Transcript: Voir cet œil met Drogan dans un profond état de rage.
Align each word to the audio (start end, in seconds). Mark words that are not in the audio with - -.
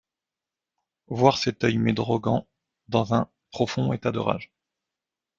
Voir 1.09 1.37
cet 1.37 1.63
œil 1.63 1.77
met 1.77 1.93
Drogan 1.93 2.47
dans 2.87 3.13
un 3.13 3.29
profond 3.51 3.93
état 3.93 4.11
de 4.11 4.17
rage. 4.17 4.51